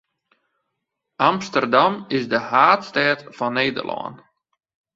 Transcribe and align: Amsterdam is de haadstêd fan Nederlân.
Amsterdam 1.29 1.95
is 2.15 2.25
de 2.31 2.39
haadstêd 2.49 3.19
fan 3.37 3.53
Nederlân. 3.57 4.15